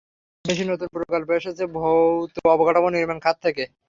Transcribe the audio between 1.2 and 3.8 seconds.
এসেছে ভৌত অবকাঠামো নির্মাণ খাত থেকে।